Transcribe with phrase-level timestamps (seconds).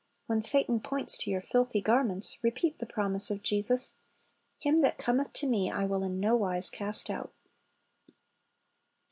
[0.25, 3.93] When Satan points to your filthy garments, repeat the promise of Jesus,
[4.57, 7.31] "Him that cometh to Me I will in no wise cast out."